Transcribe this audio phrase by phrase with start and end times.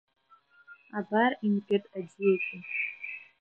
[0.97, 2.57] Абар Инкьыт аӡиагьы.